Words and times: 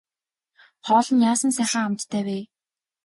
Хоол 0.85 1.07
нь 1.13 1.25
яасан 1.31 1.51
сайхан 1.55 1.83
амттай 1.87 2.21
вэ. 2.27 2.37